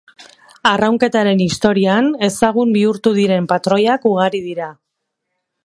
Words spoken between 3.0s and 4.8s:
diren patroiak ugari dira.